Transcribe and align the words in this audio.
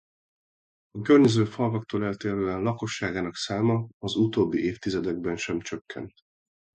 A 0.97 1.01
környező 1.01 1.45
falvaktól 1.45 2.03
eltérően 2.05 2.61
lakosságának 2.61 3.35
száma 3.35 3.87
az 3.97 4.15
utóbbi 4.15 4.59
évtizedekben 4.63 5.35
sem 5.37 5.59
csökkent. 5.61 6.13